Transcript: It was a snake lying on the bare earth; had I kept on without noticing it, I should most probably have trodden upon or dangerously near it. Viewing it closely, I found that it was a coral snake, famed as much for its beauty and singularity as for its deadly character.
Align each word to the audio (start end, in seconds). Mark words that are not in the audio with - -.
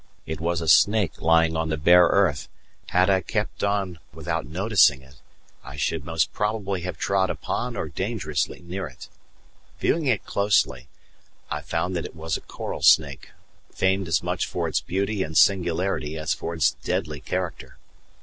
It 0.25 0.41
was 0.41 0.61
a 0.61 0.67
snake 0.67 1.21
lying 1.21 1.55
on 1.55 1.69
the 1.69 1.77
bare 1.77 2.07
earth; 2.07 2.49
had 2.87 3.07
I 3.07 3.21
kept 3.21 3.63
on 3.63 3.99
without 4.11 4.47
noticing 4.47 5.03
it, 5.03 5.17
I 5.63 5.75
should 5.75 6.05
most 6.05 6.33
probably 6.33 6.81
have 6.81 6.97
trodden 6.97 7.31
upon 7.33 7.77
or 7.77 7.87
dangerously 7.87 8.61
near 8.61 8.87
it. 8.87 9.09
Viewing 9.79 10.07
it 10.07 10.25
closely, 10.25 10.87
I 11.51 11.61
found 11.61 11.95
that 11.95 12.05
it 12.05 12.15
was 12.15 12.35
a 12.35 12.41
coral 12.41 12.81
snake, 12.81 13.29
famed 13.71 14.07
as 14.07 14.23
much 14.23 14.47
for 14.47 14.67
its 14.67 14.81
beauty 14.81 15.21
and 15.21 15.37
singularity 15.37 16.17
as 16.17 16.33
for 16.33 16.55
its 16.55 16.71
deadly 16.71 17.19
character. 17.19 17.77